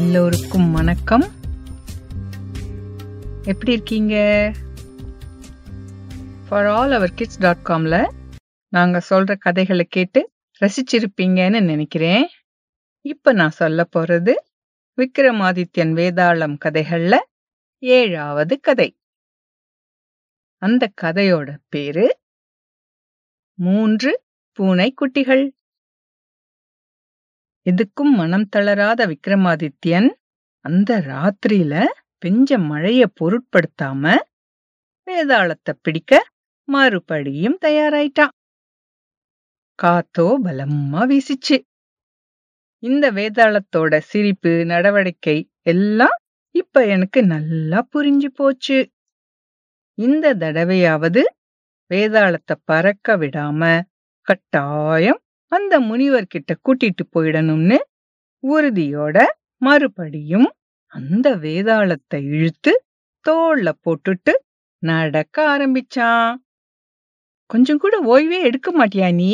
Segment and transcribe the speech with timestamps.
[0.00, 1.24] எல்லோருக்கும் வணக்கம்.
[3.44, 4.14] எப்படி இருக்கீங்க?
[6.48, 8.10] For all our kids dot காம்ல
[8.68, 12.28] நாங்க சொல்ற கதைகளை கேட்டு ரசிச்சிருப்பீங்கன்னு நினைக்கிறேன்.
[13.00, 14.32] இப்ப நான் சொல்ல போறது
[14.96, 17.16] விக்ரமாதித்யன் வேதாளம் கதைகள்ல
[17.78, 18.98] ஏழாவது கதை.
[20.56, 22.18] அந்த கதையோட பேரு
[23.54, 24.22] மூன்று
[24.52, 25.58] பூனை குட்டிகள்
[27.66, 30.08] எதுக்கும் மனம் தளராத விக்ரமாதித்யன்
[30.64, 31.74] அந்த ராத்திரியில
[32.22, 34.04] பெஞ்ச மழைய பொருட்படுத்தாம
[35.06, 36.12] வேதாளத்தை பிடிக்க
[36.68, 38.34] மறுபடியும் தயாராயிட்டான்.
[39.78, 41.56] காத்தோ பலமா வீசிச்சு.
[42.82, 46.16] இந்த வேதாளத்தோட சிரிப்பு நடவடிக்கை எல்லாம்
[46.54, 48.78] இப்ப எனக்கு நல்லா புரிஞ்சு போச்சு.
[49.98, 51.22] இந்த தடவையாவது
[51.90, 53.62] வேதாளத்தை பறக்க விடாம
[54.26, 55.20] கட்டாயம்
[55.52, 57.78] அந்த முனிவர் கிட்ட கூட்டிட்டு போயிடணும்னு
[58.44, 59.16] உறுதியோட
[59.62, 60.48] மறுபடியும்
[60.92, 62.72] அந்த வேதாளத்தை இழுத்து
[63.26, 64.32] தோள்ல போட்டுட்டு
[64.82, 66.30] நடக்க ஆரம்பிச்சான்.
[67.50, 69.30] கொஞ்சம் கூட ஓய்வே எடுக்க மாட்டியா நீ?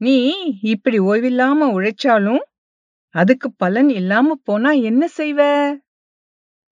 [0.00, 0.16] நீ
[0.60, 2.42] இப்படி ஓய்வில்லாம உழைச்சாலும்
[3.14, 5.40] அதுக்கு பலன் இல்லாம போனா என்ன செய்வ?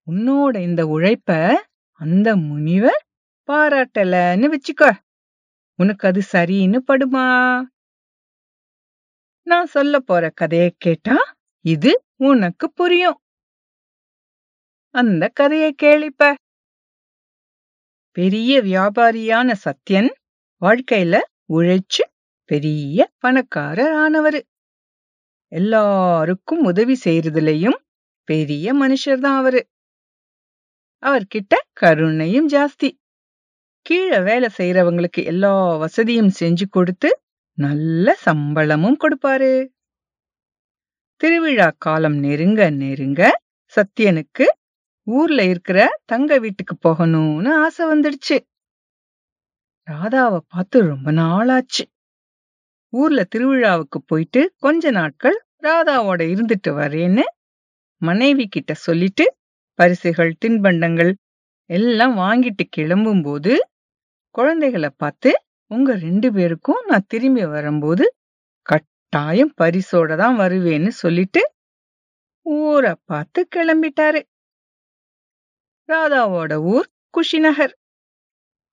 [0.07, 1.31] உன்னோட இந்த உழைப்ப
[2.01, 3.03] அந்த முனிவர்
[3.49, 4.91] பாராட்டலன்னு வச்சுக்கோ.
[5.79, 7.27] உனக்கு அது சரின்னு படுமா?
[9.47, 11.17] நான் சொல்ல போற கதைய கேட்டா
[11.65, 13.19] இது உனக்கு புரியும்.
[14.95, 16.35] அந்த கதையை கேளிப்ப.
[18.17, 20.11] பெரிய வியாபாரியான சத்யன்
[20.63, 22.05] வாழ்க்கையில உழைச்சு
[22.51, 24.41] பெரிய பணக்காரர் ஆனவரு.
[25.49, 27.79] எல்லாருக்கும் உதவி செய்யறதுலயும்
[28.29, 29.63] பெரிய மனுஷர் தான் அவரு.
[31.03, 32.91] அவர்கிட்ட கருணையும் ஜாஸ்தி.
[33.87, 37.09] கீழே வேலை செய்யறவங்களுக்கு எல்லா வசதியும் செஞ்சு கொடுத்து
[37.59, 39.53] நல்ல சம்பளமும் கொடுப்பாரு.
[41.21, 43.23] திருவிழா காலம் நெருங்க நெருங்க
[43.75, 44.47] சத்யனுக்கு
[45.07, 48.37] ஊர்ல இருக்கிற தங்க வீட்டுக்கு போகணும்னு ஆசை வந்துடுச்சு.
[49.89, 51.85] ராதாவை பார்த்து ரொம்ப நாளாச்சு.
[52.93, 57.25] ஊர்ல திருவிழாவுக்கு போயிட்டு கொஞ்ச நாட்கள் ராதாவோட இருந்துட்டு வரேன்னு
[58.03, 59.25] மனைவி கிட்ட சொல்லிட்டு
[59.79, 61.13] பரிசுகள் தின்பண்டங்கள்
[61.71, 63.53] எல்லாம் வாங்கிட்டு கிளம்பும் போது
[64.35, 65.31] குழந்தைகளை பார்த்து
[65.73, 68.05] உங்க ரெண்டு பேருக்கும் நான் திரும்பி வரும்போது
[68.67, 71.43] கட்டாயம் பரிசோட தான் வருவேன்னு சொல்லிட்டு
[72.47, 74.21] ஊரை பார்த்து கிளம்பிட்டாரு.
[75.89, 77.75] ராதாவோட ஊர் குஷிநகர்.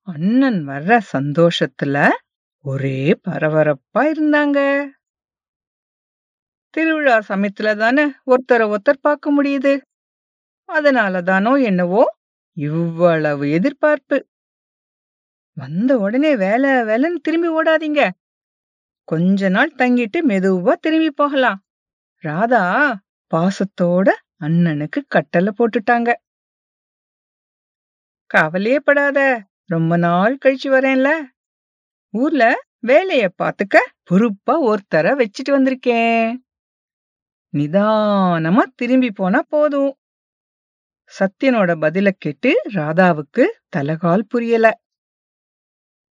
[0.08, 1.96] அண்ணன் வர்ற சந்தோஷத்துல
[2.64, 4.58] ஒரே பரபரப்பா இருந்தாங்க.
[6.74, 9.72] திருவிழா சமயத்துல தானே ஒருத்தரை ஒருத்தர் பார்க்க முடியுது.
[10.68, 12.02] அதனால தானோ என்னவோ
[12.56, 14.18] இவ்வளவு எதிர்பார்ப்பு.
[15.60, 18.02] வந்த உடனே வேலை வேலைன்னு திரும்பி ஓடாதீங்க.
[19.04, 21.58] கொஞ்ச நாள் தங்கிட்டு மெதுவா திரும்பி போகலாம்.
[22.24, 22.64] ராதா
[23.30, 24.08] பாசத்தோட
[24.40, 26.10] அண்ணனுக்கு கட்டளை போட்டுட்டாங்க.
[28.30, 29.20] கவலையே படாத
[29.64, 31.08] ரொம்ப நாள் கழிச்சு வரேன்ல.
[32.14, 32.44] ஊர்ல
[32.78, 36.36] வேலைய பாத்துக்க பொறுப்பா ஒருத்தர வச்சிட்டு வந்திருக்கேன்.
[37.52, 39.92] நிதானமா திரும்பி போனா போதும்.
[41.10, 43.44] சத்யனோட பதில கேட்டு ராதாவுக்கு
[43.76, 44.66] தலகால் புரியல.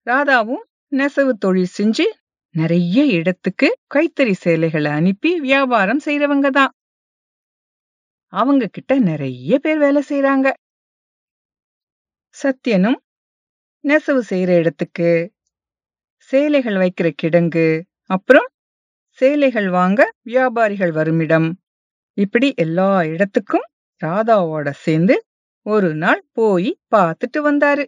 [0.09, 2.07] ராதாவும் நெசவு தொழில் செஞ்சு
[2.55, 6.73] நிறைய இடத்துக்கு கைத்தறி சேலைகளை அனுப்பி வியாபாரம் செய்யறவங்க தான்.
[8.33, 10.49] அவங்க கிட்ட நிறைய பேர் வேலை செய்யறாங்க
[12.37, 12.99] சத்யனும்
[13.85, 15.11] நெசவு செய்யற இடத்துக்கு
[16.31, 17.67] சேலைகள் வைக்கிற கிடங்கு
[18.11, 18.49] அப்புறம்
[19.21, 21.49] சேலைகள் வாங்க வியாபாரிகள் வருமிடம்
[22.19, 23.67] இப்படி எல்லா இடத்துக்கும்
[24.03, 25.15] ராதாவோட சேர்ந்து
[25.67, 27.85] ஒரு நாள் போய் பார்த்துட்டு வந்தாரு.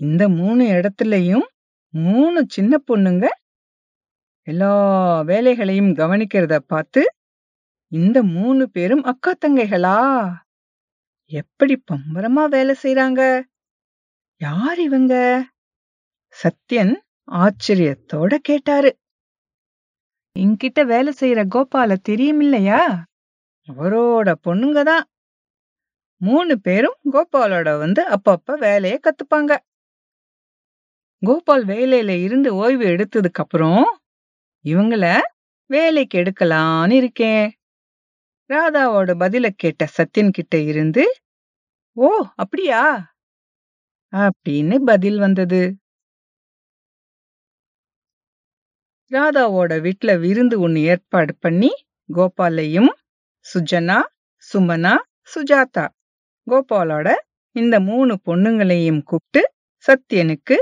[0.00, 1.46] இந்த மூணு இடத்துலயும்
[1.94, 3.26] மூணு சின்ன பொண்ணுங்க
[4.46, 4.72] எல்லா
[5.20, 7.02] வேலைகளையும் கவனிக்கிறத பார்த்து
[7.92, 9.96] இந்த மூணு பேரும் அக்கா தங்கைகளா?
[11.30, 13.22] எப்படி பம்பரமா வேலை செய்யறாங்க
[14.40, 15.14] யார் இவங்க?
[16.34, 16.94] சத்யன்
[17.32, 18.90] ஆச்சரியத்தோட கேட்டாரு.
[20.36, 22.80] என்கிட்ட வேலை செய்யற கோபால தெரியுமில்லையா?
[23.68, 25.04] அவரோட பொண்ணுங்க தான்.
[26.20, 29.52] மூணு பேரும் கோபாலோட வந்து அப்பப்ப வேலையை கத்துப்பாங்க.
[31.22, 33.84] கோபால் வேலையில இருந்து ஓய்வு எடுத்ததுக்கு அப்புறம்
[34.64, 35.04] இவங்கள
[35.70, 37.46] வேலைக்கு எடுக்கலான்னு இருக்கேன்.
[38.50, 41.04] ராதாவோட பதில கேட்ட சத்யன் கிட்ட இருந்து
[41.96, 42.82] ஓ அப்படியா?
[44.12, 45.60] அப்படின்னு பதில் வந்தது.
[49.10, 51.70] ராதாவோட வீட்ல விருந்து ஒன்னு ஏற்பாடு பண்ணி
[52.08, 52.92] கோபாலையும்
[53.46, 53.98] சுஜனா
[54.44, 54.94] சுமனா
[55.32, 55.86] சுஜாதா
[56.46, 57.08] கோபாலோட
[57.56, 59.42] இந்த மூணு பொண்ணுங்களையும் கூப்பிட்டு
[59.84, 60.56] சத்யனுக்கு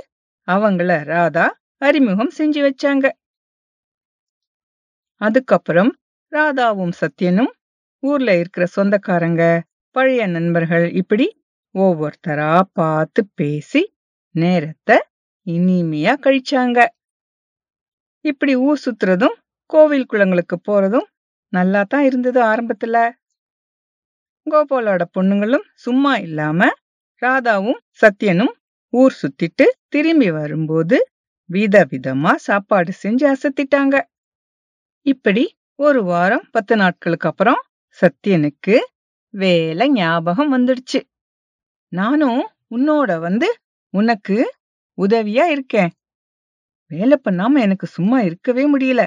[0.48, 1.44] அவங்கள ராதா
[1.78, 3.06] அறிமுகம் செஞ்சு வச்சாங்க.
[5.20, 5.92] அதுக்கப்புறம்
[6.32, 7.52] ராதாவும் சத்யனும்
[8.02, 9.42] ஊர்ல இருக்கிற சொந்தக்காரங்க
[9.96, 11.26] பழைய நண்பர்கள் இப்படி
[11.74, 13.82] ஒவ்வொருத்தரா பார்த்து பேசி
[14.34, 14.96] நேரத்தை
[15.46, 16.78] இனிமையா கழிச்சாங்க.
[18.24, 19.36] இப்படி ஊர் சுத்துறதும்
[19.70, 21.08] கோவில் குளங்களுக்கு போறதும்
[21.52, 22.96] நல்லா தான் இருந்தது ஆரம்பத்துல.
[24.46, 26.68] கோபாலோட பொண்ணுங்களும் சும்மா இல்லாம
[27.22, 28.54] ராதாவும் சத்யனும்
[28.94, 30.96] ஊர் சுத்திட்டு திரும்பி வரும்போது
[31.50, 33.96] வித விதமா சாப்பாடு செஞ்சு அசத்திட்டாங்க.
[35.06, 35.44] இப்படி
[35.78, 37.60] ஒரு வாரம் பத்து நாட்களுக்கு அப்புறம்
[37.98, 38.76] சத்யனுக்கு
[39.34, 41.00] வேலை ஞாபகம் வந்துடுச்சு.
[41.92, 43.48] நானும் உன்னோட வந்து
[43.94, 44.36] உனக்கு
[44.98, 45.90] உதவியா இருக்கேன்.
[46.90, 49.02] வேலை பண்ணாம எனக்கு சும்மா இருக்கவே முடியல.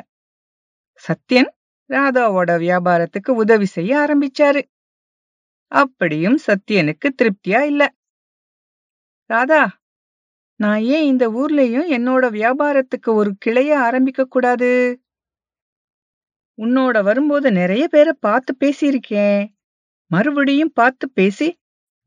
[1.04, 1.52] சத்யன்
[1.90, 4.62] ராதாவோட வியாபாரத்துக்கு உதவி செய்ய ஆரம்பிச்சாரு.
[5.72, 7.84] அப்படியும் சத்யனுக்கு திருப்தியா இல்ல.
[9.30, 9.62] ராதா
[10.60, 14.70] நான் ஏன் இந்த ஊர்லயும் என்னோட வியாபாரத்துக்கு ஒரு கிளைய ஆரம்பிக்க கூடாது?
[16.58, 19.42] உன்னோட வரும்போது நிறைய பேரை பார்த்து பேசியிருக்கேன்.
[20.12, 21.48] மறுபடியும் பார்த்து பேசி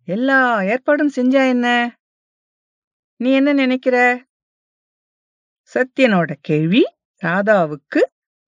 [0.09, 1.67] எல்லா ஏற்பாடும் செஞ்சா என்ன?
[3.21, 3.97] நீ என்ன நினைக்கிற?
[5.73, 6.83] சத்யனோட கேள்வி
[7.23, 8.01] ராதாவுக்கு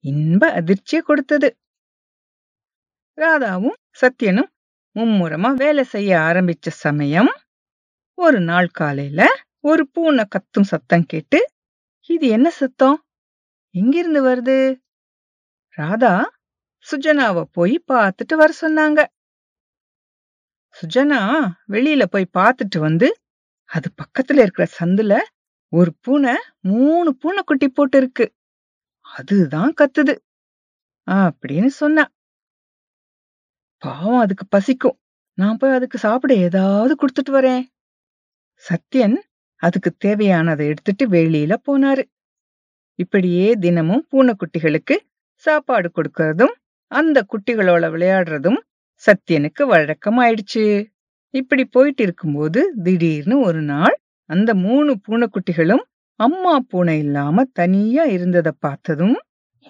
[0.04, 1.48] இன்ப அதிர்ச்சியை கொடுத்தது.
[3.18, 4.50] ராதாவும் சத்யனும்
[4.96, 7.30] மும்முரமா வேலை செய்ய ஆரம்பிச்ச சமயம்
[8.18, 9.22] ஒரு நாள் காலையில
[9.60, 11.38] ஒரு பூனை கத்தும் சத்தம் கேட்டு
[12.10, 12.96] இது என்ன சத்தம்?
[13.74, 14.56] எங்கிருந்து வருது?
[15.78, 16.14] ராதா
[16.86, 19.00] சுஜனாவ போய் பார்த்துட்டு வர சொன்னாங்க.
[20.74, 21.20] சுஜனா
[21.68, 23.08] வெளியில போய் பார்த்துட்டு வந்து
[23.70, 25.14] அது பக்கத்துல இருக்கிற சந்துல
[25.72, 26.34] ஒரு பூனை
[26.70, 28.26] மூணு பூனை குட்டி போட்டு இருக்கு
[29.06, 30.14] அதுதான் கத்துது
[31.06, 32.04] அப்படின்னு சொன்னா.
[33.82, 34.98] பாவம் அதுக்கு பசிக்கும்.
[35.38, 37.62] நான் போய் அதுக்கு சாப்பிட ஏதாவது கொடுத்துட்டு வரேன்.
[38.62, 39.16] சத்யன்
[39.60, 42.04] அதுக்கு தேவையானதை எடுத்துட்டு வெளியில போனாரு.
[42.98, 44.96] இப்படியே தினமும் பூனைக்குட்டிகளுக்கு
[45.44, 46.54] சாப்பாடு கொடுக்கறதும்
[46.90, 48.60] அந்த குட்டிகளோட விளையாடுறதும்
[49.02, 50.64] சத்யனுக்கு வழக்கமாயிடுச்சு.
[51.34, 53.96] இப்படி போயிட்டு இருக்கும்போது திடீர்னு ஒரு நாள்
[54.30, 55.84] அந்த மூணு பூனைக்குட்டிகளும்
[56.20, 59.16] அம்மா பூனை இல்லாம தனியா இருந்ததை பார்த்ததும்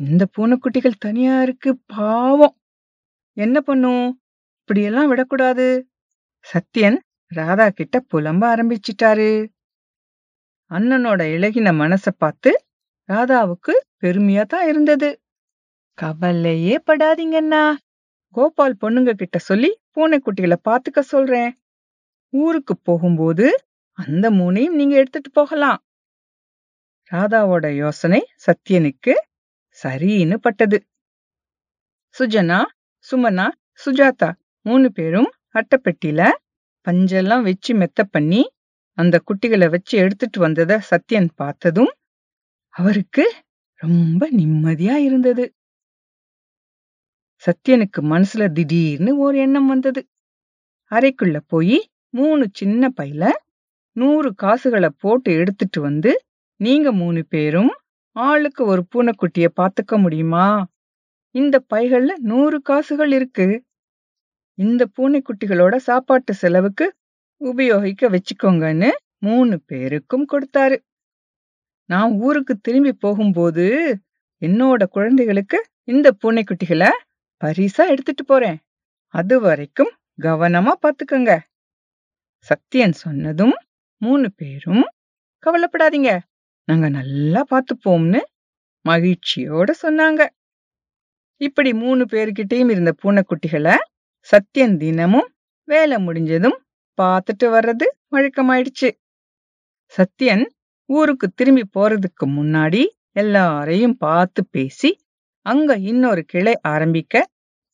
[0.01, 2.55] இந்த பூனைக்குட்டிகள் தனியா இருக்கு பாவம்!
[3.37, 4.07] என்ன பண்ணும்?
[4.61, 5.67] இப்படியெல்லாம் விடக்கூடாது.
[6.47, 6.99] சத்யன்
[7.35, 9.31] ராதா கிட்ட புலம்ப ஆரம்பிச்சிட்டாரு.
[10.71, 12.51] அண்ணனோட இழகின மனச பார்த்து
[13.09, 15.11] ராதாவுக்கு பெருமையா தான் இருந்தது.
[15.99, 17.65] கவலையே படாதீங்கண்ணா
[18.37, 21.51] கோபால் பொண்ணுங்க கிட்ட சொல்லி பூனைக்குட்டிகளை பாத்துக்க சொல்றேன்.
[22.33, 23.47] ஊருக்கு போகும்போது
[23.99, 25.81] அந்த மூணையும் நீங்க எடுத்துட்டு போகலாம்.
[27.11, 29.15] ராதாவோட யோசனை சத்யனுக்கு
[29.79, 30.79] சரின்னு பட்டது.
[32.15, 32.61] சுஜனா
[33.07, 33.47] சுமனா
[33.83, 34.31] சுஜாதா
[34.67, 36.23] மூணு பேரும் அட்டைப்பெட்டியில
[36.87, 38.43] பஞ்செல்லாம் வச்சு மெத்த பண்ணி
[38.99, 41.93] அந்த குட்டிகளை வச்சு எடுத்துட்டு வந்தத சத்யன் பார்த்ததும்
[42.75, 43.25] அவருக்கு
[43.81, 45.45] ரொம்ப நிம்மதியா இருந்தது.
[47.43, 50.01] சத்யனுக்கு மனசுல திடீர்னு ஒரு எண்ணம் வந்தது.
[50.91, 51.79] அறைக்குள்ள போய்
[52.15, 53.25] மூணு சின்ன பையில
[53.97, 56.13] நூறு காசுகளை போட்டு எடுத்துட்டு வந்து
[56.61, 57.73] நீங்க மூணு பேரும்
[58.17, 60.47] ஆளுக்கு ஒரு பூனைக்குட்டிய பாத்துக்க முடியுமா?
[61.35, 63.47] இந்த பைகள்ல நூறு காசுகள் இருக்கு.
[64.65, 66.87] இந்த பூனைக்குட்டிகளோட சாப்பாட்டு செலவுக்கு
[67.41, 70.77] உபயோகிக்க வச்சுக்கோங்கன்னு மூணு பேருக்கும் கொடுத்தாரு.
[71.91, 73.67] நான் ஊருக்கு திரும்பி போகும்போது
[74.43, 76.91] என்னோட குழந்தைகளுக்கு இந்த பூனைக்குட்டிகளை
[77.43, 78.59] பரிசா எடுத்துட்டு போறேன்.
[79.15, 81.33] அது வரைக்கும் கவனமா பாத்துக்கங்க.
[82.47, 83.57] சத்யன் சொன்னதும்
[84.03, 84.85] மூணு பேரும்
[85.47, 86.11] கவலைப்படாதீங்க.
[86.69, 88.21] நாங்க நல்லா பாத்துப்போம்னு
[88.85, 90.23] மகிழ்ச்சியோட சொன்னாங்க.
[91.41, 93.77] இப்படி மூணு பேருக்கிட்டையும் இருந்த பூனைக்குட்டிகளை
[94.33, 95.29] சத்யன் தினமும்
[95.69, 96.59] வேலை முடிஞ்சதும்
[96.99, 98.89] பார்த்துட்டு வர்றது வழக்கமாயிடுச்சு.
[99.95, 100.45] சத்யன்
[100.89, 104.91] ஊருக்கு திரும்பி போறதுக்கு முன்னாடி எல்லாரையும் பார்த்து பேசி
[105.47, 107.25] அங்க இன்னொரு கிளை ஆரம்பிக்க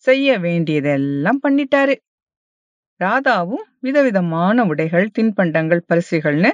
[0.04, 1.94] செய்ய வேண்டியதெல்லாம் பண்ணிட்டாரு.
[3.00, 6.52] ராதாவும் விதவிதமான உடைகள் தின்பண்டங்கள் பரிசுகள்னு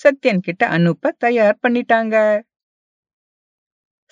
[0.00, 2.16] சத்யன் கிட்ட அனுப்ப தயார் பண்ணிட்டாங்க.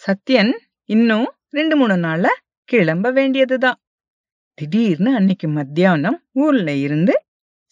[0.02, 0.52] சத்யன்
[0.88, 2.26] இன்னும் ரெண்டு மூணு நாள்ல
[2.68, 3.78] கிளம்ப வேண்டியதுதான்.
[4.58, 7.14] திடீர்னு அன்னைக்கு மத்தியானம் ஊர்ல இருந்து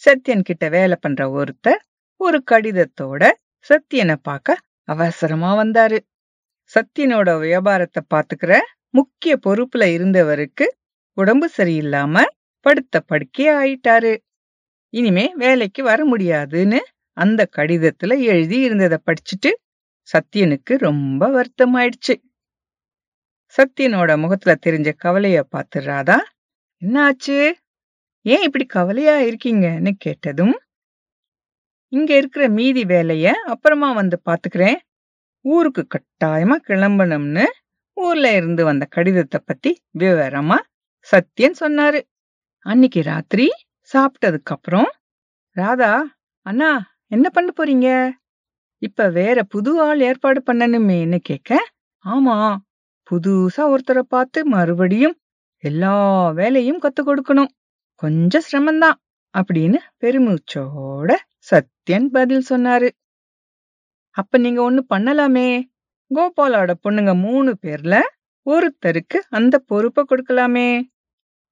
[0.03, 1.83] சத்யன் கிட்ட வேலை பண்ற ஒருத்தர்
[2.21, 3.23] ஒரு கடிதத்தோட
[3.67, 4.57] சத்யனை பார்க்க
[4.89, 5.99] அவசரமா வந்தாரு.
[6.71, 8.53] சத்யனோட வியாபாரத்தை பாத்துக்கிற
[8.91, 10.67] முக்கிய பொறுப்புல இருந்தவருக்கு
[11.17, 12.25] உடம்பு சரியில்லாம
[12.67, 14.13] படுத்த படுக்கே ஆயிட்டாரு.
[14.93, 16.81] இனிமே வேலைக்கு வர முடியாதுன்னு
[17.17, 19.51] அந்த கடிதத்துல எழுதி இருந்ததை படிச்சுட்டு
[20.09, 22.15] சத்யனுக்கு ரொம்ப வருத்தமாயிடுச்சு.
[23.55, 26.19] சத்யனோட முகத்துல தெரிஞ்ச கவலைய பார்த்து ராதா
[26.83, 27.37] என்னாச்சு?
[28.25, 30.55] ஏன் இப்படி கவலையா இருக்கீங்கன்னு கேட்டதும்
[31.93, 34.79] இங்க இருக்கிற மீதி வேலைய அப்புறமா வந்து பாத்துக்கிறேன்.
[35.45, 37.45] ஊருக்கு கட்டாயமா கிளம்பணும்னு
[37.97, 40.59] ஊர்ல இருந்து வந்த கடிதத்தை பத்தி விவரமா
[41.09, 42.01] சத்யன் சொன்னாரு.
[42.67, 43.47] அன்னிக்கு ராத்திரி
[43.91, 44.91] சாப்பிட்டதுக்கு அப்புறம்
[45.57, 45.93] ராதா
[46.47, 46.71] அண்ணா
[47.07, 47.89] என்ன பண்ண போறீங்க?
[48.83, 51.53] இப்ப வேற புது ஆள் ஏற்பாடு பண்ணணுமேன்னு கேட்க
[52.05, 52.37] ஆமா
[53.11, 55.17] புதுசா ஒருத்தரை பார்த்து மறுபடியும்
[55.63, 57.53] எல்லா வேலையும் கத்து கொடுக்கணும்.
[57.95, 58.99] கொஞ்சம் சிரமம்தான்
[59.39, 61.15] அப்படின்னு பெருமூச்சோட
[61.51, 62.91] சத்யன் பதில் சொன்னாரு.
[64.11, 65.63] அப்ப நீங்க ஒண்ணு பண்ணலாமே.
[66.15, 68.01] கோபாலோட பொண்ணுங்க மூணு பேர்ல
[68.51, 70.83] ஒருத்தருக்கு அந்த பொறுப்பை கொடுக்கலாமே.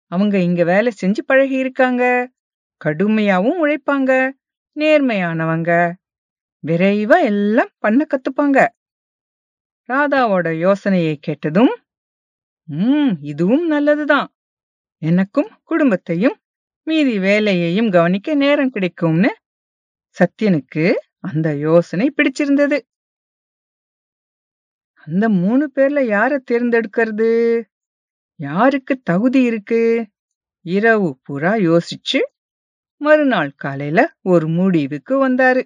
[0.07, 2.31] அவங்க இங்க வேலை செஞ்சு பழகி இருக்காங்க.
[2.85, 4.31] கடுமையாவும் உழைப்பாங்க.
[4.77, 5.93] நேர்மையானவங்க.
[6.67, 8.67] விரைவா எல்லாம் பண்ண கத்துப்பாங்க.
[9.89, 11.77] ராதாவோட யோசனையை கேட்டதும்
[12.71, 14.29] உம் இதுவும் நல்லதுதான்.
[15.03, 16.37] எனக்கும் குடும்பத்தையும்
[16.87, 19.31] மீதி வேலையையும் கவனிக்க நேரம் கிடைக்கும்னு
[20.17, 20.85] சத்யனுக்கு
[21.19, 22.79] அந்த யோசனை பிடிச்சிருந்தது.
[25.07, 27.31] அந்த மூணு பேர்ல யார தேர்ந்தெடுக்கிறது?
[28.41, 29.83] யாருக்கு தகுதி இருக்கு?
[30.65, 32.21] இரவு புறா யோசிச்சு
[33.01, 35.63] மறுநாள் காலையில ஒரு முடிவுக்கு வந்தாரு.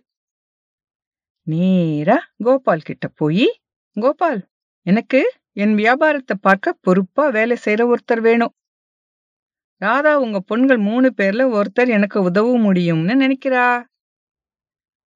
[1.47, 3.47] நேரா கோபால் கிட்ட போய்
[3.95, 4.43] கோபால்
[4.87, 5.21] எனக்கு
[5.57, 8.55] என் வியாபாரத்தை பார்க்க பொறுப்பா வேலை செய்யற ஒருத்தர் வேணும்.
[9.77, 13.85] ராதா உங்க பொண்கள் மூணு பேர்ல ஒருத்தர் எனக்கு உதவ முடியும்னு நினைக்கிறா?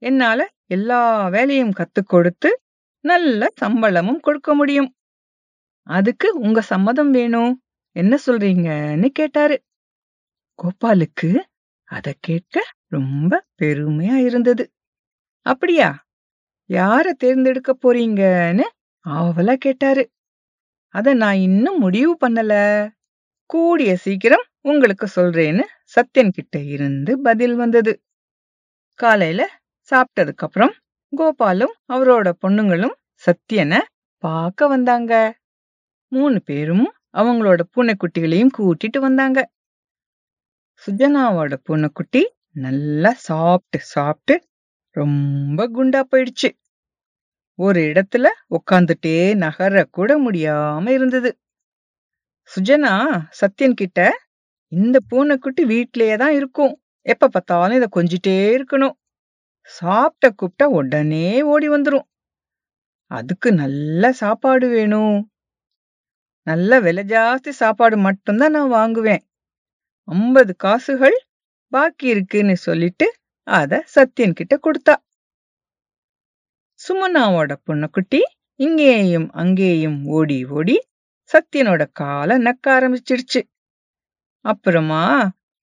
[0.03, 2.61] என்னால எல்லா வேலையும் கத்து கொடுத்து
[3.01, 4.95] நல்ல சம்பளமும் கொடுக்க முடியும்.
[5.83, 7.63] அதுக்கு உங்க சம்மதம் வேணும்.
[7.93, 9.63] என்ன சொல்றீங்கன்னு கேட்டாரு.
[10.59, 11.31] கோபாலுக்கு
[11.85, 14.71] அத கேட்க ரொம்ப பெருமையா இருந்தது.
[15.43, 16.07] அப்படியா?
[16.71, 18.67] யார தேர்ந்தெடுக்க போறீங்கன்னு?
[19.05, 20.11] ஆவலா கேட்டாரு.
[20.95, 22.53] அத நான் இன்னும் முடிவு பண்ணல.
[23.51, 25.65] கூடிய சீக்கிரம் உங்களுக்கு சொல்றேன்னு
[25.95, 27.93] சத்யன் கிட்ட இருந்து பதில் வந்தது.
[28.99, 29.43] காலையில
[29.91, 30.75] சாப்பிட்டதுக்கு அப்புறம்
[31.13, 33.81] கோபாலும் அவரோட பொண்ணுங்களும் சத்யனை
[34.25, 35.13] பார்க்க வந்தாங்க.
[36.13, 39.39] மூணு பேரும் அவங்களோட பூனைக்குட்டிகளையும் கூட்டிட்டு வந்தாங்க.
[40.83, 42.23] சுஜனாவோட பூனைக்குட்டி
[42.57, 44.35] நல்லா சாப்பிட்டு சாப்பிட்டு
[44.97, 46.49] ரொம்ப குண்டா போயிடுச்சு.
[47.59, 51.31] ஒரு இடத்துல உக்காந்துட்டே நகர கூட முடியாம இருந்தது.
[52.51, 52.93] சுஜனா
[53.41, 54.01] சத்யன் கிட்ட
[54.73, 56.75] இந்த பூனைக்குட்டி வீட்டிலேயே தான் இருக்கும்.
[57.07, 58.95] எப்ப பார்த்தாலும் இத கொஞ்சிட்டே இருக்கணும்.
[59.71, 62.07] சாப்பிட்ட கூப்பிட்டா உடனே ஓடி வந்துரும்.
[63.11, 65.19] அதுக்கு நல்ல சாப்பாடு வேணும்.
[66.47, 69.23] நல்ல விலை ஜாஸ்தி சாப்பாடு மட்டும்தான் நான் வாங்குவேன்.
[70.09, 71.19] ஐம்பது காசுகள்
[71.73, 73.07] பாக்கி இருக்குன்னு சொல்லிட்டு
[73.49, 74.95] அத சத்யன் கிட்ட கொடுத்தா.
[76.81, 78.21] சுமனாவோட பொண்ணுக்குட்டி
[78.61, 80.77] இங்கேயும் அங்கேயும் ஓடி ஓடி
[81.31, 83.41] சத்யனோட காலை நக்க ஆரம்பிச்சிடுச்சு.
[84.45, 85.03] அப்புறமா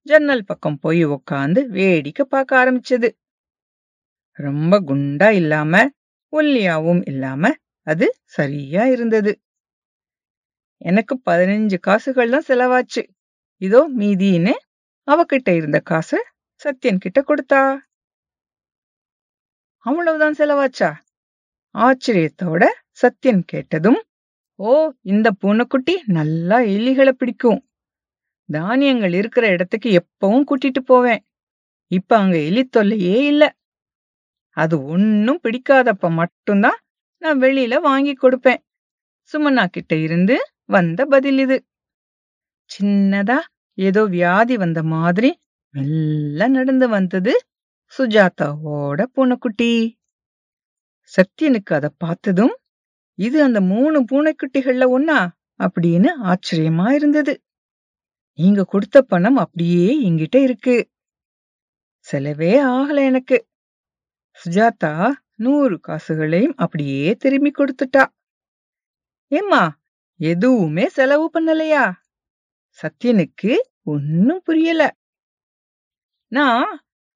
[0.05, 3.09] ஜன்னல் பக்கம் போய் உக்காந்து வேடிக்கை பார்க்க ஆரம்பிச்சது.
[4.39, 5.73] ரொம்ப குண்டா இல்லாம
[6.33, 7.53] ஒல்லியாவும் இல்லாம
[7.87, 9.31] அது சரியா இருந்தது.
[10.81, 13.03] எனக்கு பதினஞ்சு காசுகள் தான் செலவாச்சு.
[13.61, 14.53] இதோ மீதின்னு
[15.07, 16.17] அவகிட்ட இருந்த காசு
[16.61, 17.61] சத்யன் கிட்ட கொடுத்தா.
[19.85, 20.89] அவ்வளவுதான் செலவாச்சா?
[21.75, 22.63] ஆச்சரியத்தோட
[23.01, 23.99] சத்யன் கேட்டதும்
[24.59, 24.71] ஓ
[25.03, 27.59] இந்த பூனைக்குட்டி நல்லா எலிகளை பிடிக்கும்.
[28.49, 31.21] தானியங்கள் இருக்கிற இடத்துக்கு எப்பவும் கூட்டிட்டு போவேன்.
[31.91, 33.43] இப்ப அங்க எலி தொல்லையே இல்ல.
[34.57, 36.79] அது ஒன்னும் பிடிக்காதப்ப மட்டும்தான்
[37.21, 38.61] நான் வெளியில வாங்கி கொடுப்பேன்.
[39.31, 41.57] சுமனா கிட்ட இருந்து வந்த பதில் இது.
[42.69, 43.39] சின்னதா
[43.77, 45.31] ஏதோ வியாதி வந்த மாதிரி
[45.73, 47.33] மெல்ல நடந்து வந்தது
[47.93, 49.71] சுஜாதாவோட பூனைக்குட்டி.
[51.11, 52.55] சத்யனுக்கு அத பார்த்ததும்
[53.19, 55.19] இது அந்த மூணு பூனைக்குட்டிகள்ல ஒன்னா
[55.59, 57.33] அப்படின்னு ஆச்சரியமா இருந்தது.
[58.39, 60.75] நீங்க கொடுத்த பணம் அப்படியே என்கிட்ட இருக்கு.
[62.07, 63.37] செலவே ஆகல எனக்கு.
[64.37, 68.03] சுஜாதா நூறு காசுகளையும் அப்படியே திரும்பி கொடுத்துட்டா.
[69.31, 69.63] ஏம்மா
[70.19, 71.85] எதுவுமே செலவு பண்ணலையா?
[72.79, 74.83] சத்யனுக்கு ஒன்னும் புரியல.
[76.31, 76.71] நான்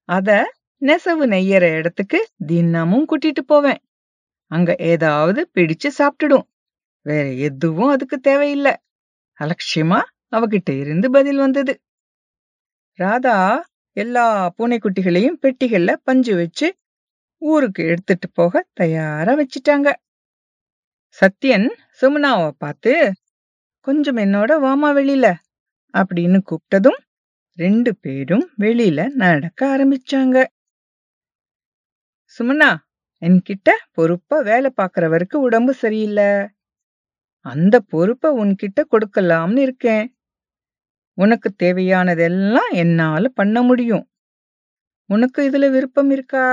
[0.09, 0.29] அத
[0.81, 3.81] நெசவு நெய்யற இடத்துக்கு தினமும் கூட்டிட்டு போவேன்.
[4.51, 6.45] அங்க ஏதாவது பிடிச்சு சாப்பிட்டுடும்.
[7.01, 8.73] வேற எதுவும் அதுக்கு தேவையில்லை.
[9.39, 9.99] அலட்சியமா
[10.31, 11.81] அவகிட்ட இருந்து பதில் வந்தது.
[12.99, 13.37] ராதா
[13.97, 16.67] எல்லா பூனைக்குட்டிகளையும் பெட்டிகள்ல பஞ்சு வச்சு
[17.41, 19.93] ஊருக்கு எடுத்துட்டு போக தயாரா வச்சிட்டாங்க.
[21.17, 21.67] சத்யன்
[22.01, 23.13] சுமனாவை பார்த்து
[23.79, 25.27] கொஞ்சம் என்னோட வாமா வெளியில
[25.93, 26.99] அப்படின்னு கூப்பிட்டதும்
[27.57, 30.37] ரெண்டு பேரும் வெளியில நடக்க ஆரம்பிச்சாங்க.
[32.39, 32.69] சுமனா
[33.21, 36.29] என்கிட்ட பொறுப்பா வேலை பாக்குறவருக்கு உடம்பு சரியில்லை.
[37.45, 40.05] அந்த பொறுப்பை உன்கிட்ட கொடுக்கலாம்னு இருக்கேன்.
[41.17, 44.05] உனக்கு தேவையானதெல்லாம் என்னால பண்ண முடியும்.
[45.09, 46.45] உனக்கு இதுல விருப்பம் இருக்கா?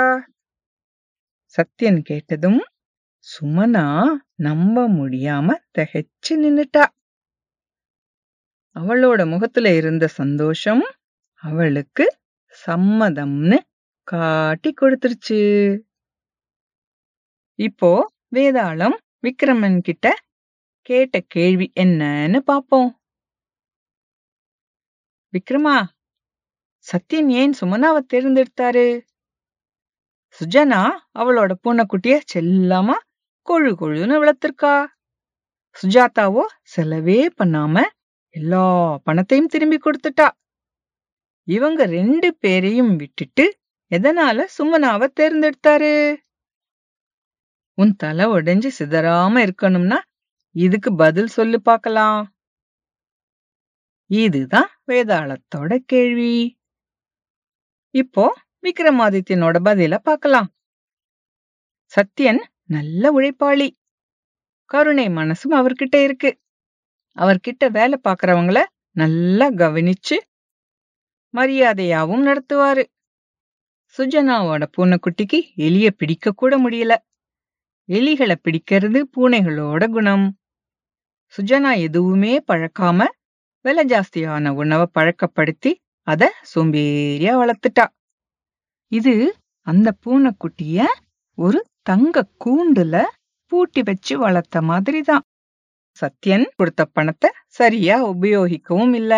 [1.54, 2.60] சத்யன் கேட்டதும்
[3.26, 4.04] சுமனா
[4.36, 6.84] நம்ப முடியாம திகைச்சு நின்னுட்டா.
[8.76, 10.82] அவளோட முகத்துல இருந்த சந்தோஷம்
[11.42, 12.04] அவளுக்கு
[12.66, 13.58] சம்மதம்னு
[14.08, 15.40] காட்டி கொடுத்துருச்சு.
[17.58, 17.90] இப்போ
[18.34, 20.06] வேதாளம் விக்ரமன் கிட்ட
[20.86, 22.90] கேட்ட கேள்வி என்னன்னு பாப்போம்.
[25.32, 25.76] விக்ரமா
[26.86, 28.86] சத்யன் ஏன் சுமனாவை தேர்ந்தெடுத்தாரு?
[30.38, 30.82] சுஜனா
[31.18, 32.88] அவளோட பூனைக்குட்டிய செல்லாம
[33.48, 34.74] கொழு கொழுன்னு வளர்த்திருக்கா.
[35.76, 37.82] சுஜாதாவோ செலவே பண்ணாம
[38.34, 38.64] எல்லா
[39.06, 40.28] பணத்தையும் திரும்பி கொடுத்துட்டா.
[41.48, 43.44] இவங்க ரெண்டு பேரையும் விட்டுட்டு
[43.90, 45.92] எதனால சுமனாவை தேர்ந்தெடுத்தாரு?
[47.78, 49.98] உன் தலை உடைஞ்சு சிதறாம இருக்கணும்னா
[50.54, 52.22] இதுக்கு பதில் சொல்லு பார்க்கலாம்
[54.10, 56.32] இதுதான் வேதாளத்தோட கேள்வி.
[57.94, 58.24] இப்போ
[58.62, 60.48] விக்ரமாதித்யனோட பதில பார்க்கலாம்
[61.92, 63.68] சத்யன் நல்ல உழைப்பாளி.
[64.70, 66.30] கருணை மனசும் அவர்கிட்ட இருக்கு.
[67.16, 68.58] அவர்கிட்ட வேலை பார்க்கறவங்கள
[68.96, 70.16] நல்லா கவனிச்சு
[71.34, 72.84] மரியாதையாவும் நடத்துவாரு.
[73.96, 76.94] சுஜனாவோட பூனைக்குட்டிக்கு எலிய பிடிக்க கூட முடியல.
[77.88, 80.26] எலிகளை பிடிக்கிறது பூனைகளோட குணம்.
[81.34, 82.98] சுஜனா எதுவுமே பழக்காம
[83.64, 85.72] விலை ஜாஸ்தியான உணவை பழக்கப்படுத்தி
[86.06, 86.22] அத
[86.52, 87.86] சோம்பேறியா வளர்த்துட்டா.
[88.92, 89.14] இது
[89.66, 90.78] அந்த பூனைக்குட்டிய
[91.38, 92.96] ஒரு தங்க கூண்டுல
[93.52, 95.24] பூட்டி வச்சு வளர்த்த மாதிரி தான்
[95.98, 99.14] சத்யன் கொடுத்த பணத்தை சரியா உபயோகிக்கவும் இல்ல.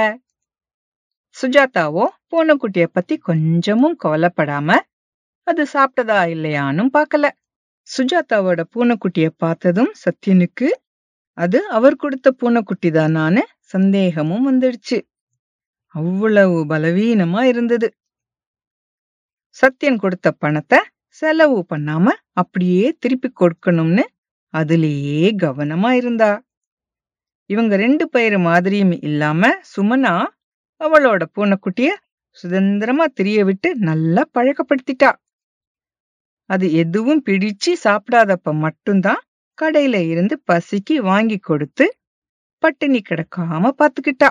[1.38, 4.78] சுஜாதாவோ பூனைக்குட்டிய பத்தி கொஞ்சமும் கவலைப்படாம
[5.46, 7.26] அது சாப்பிட்டதா இல்லையானும் பார்க்கல.
[7.88, 10.68] சுஜாதாவோட பூனைக்குட்டிய பார்த்ததும் சத்யனுக்கு
[11.38, 13.42] அது அவர் கொடுத்த பூனைக்குட்டி தானான்னு
[13.72, 14.98] சந்தேகமும் வந்துடுச்சு.
[15.94, 17.88] அவ்வளவு பலவீனமா இருந்தது.
[19.56, 24.04] சத்யன் கொடுத்த பணத்தை செலவு பண்ணாம அப்படியே திருப்பி கொடுக்கணும்னு
[24.54, 26.30] அதுலேயே கவனமா இருந்தா.
[27.50, 30.14] இவங்க ரெண்டு பேர் மாதிரியும் இல்லாம சுமனா
[30.80, 31.90] அவளோட பூனைக்குட்டிய
[32.36, 35.10] சுதந்திரமா திரிய விட்டு நல்லா பழக்கப்படுத்திட்டா.
[36.50, 39.22] அது எதுவும் பிடிச்சு சாப்பிடாதப்ப மட்டும்தான்
[39.58, 41.86] கடையில இருந்து பசிக்கு வாங்கி கொடுத்து
[42.62, 44.28] பட்டினி கிடக்காம பாத்துக்கிட்டா.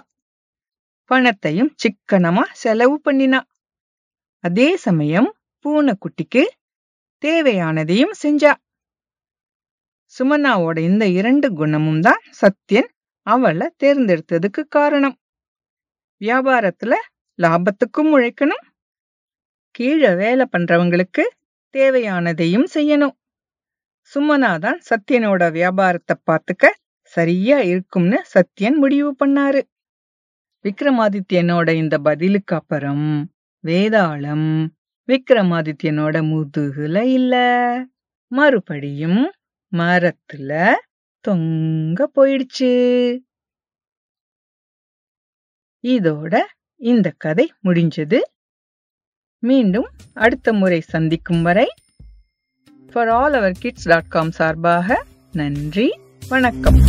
[1.11, 3.41] பணத்தையும் சிக்கனமா செலவு பண்ணினா.
[4.43, 5.29] அதே சமயம்
[5.65, 6.43] பூனைக்குட்டிக்கு
[7.23, 8.53] தேவையானதையும் செஞ்சா.
[10.13, 12.89] சுமனாவோட இந்த இரண்டு குணமும் தான் சத்யன்
[13.27, 15.15] அவளை தேர்ந்தெடுத்ததுக்கு காரணம்.
[16.21, 16.93] வியாபாரத்துல
[17.39, 18.63] லாபத்துக்கும் உழைக்கணும்.
[19.71, 21.23] கீழே வேலை பண்றவங்களுக்கு
[21.73, 23.15] தேவையானதையும் செய்யணும்.
[24.11, 26.65] சுமனாதான் சத்யனோட வியாபாரத்தை பார்த்துக்க
[27.13, 29.61] சரியா இருக்கும்னு சத்யன் முடிவு பண்ணாரு.
[30.65, 33.05] விக்ரமாதித்யனோட இந்த பதிலுக்கு அப்புறம்
[33.63, 34.49] வேதாளம்
[35.07, 37.35] விக்ரமாதித்யனோட முதுகுல இல்ல.
[38.31, 39.21] மறுபடியும்
[39.73, 40.51] மரத்துல
[41.25, 42.71] தொங்க போயிடுச்சு.
[45.95, 46.35] இதோட
[46.75, 48.19] இந்த கதை முடிஞ்சது.
[49.43, 51.67] மீண்டும் அடுத்த முறை சந்திக்கும் வரை
[52.91, 56.79] for all our kids dot com சார்பாக நன்றி வணக்கம்.